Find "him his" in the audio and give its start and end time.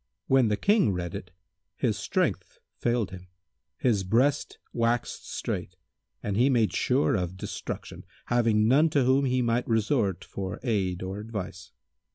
3.11-4.03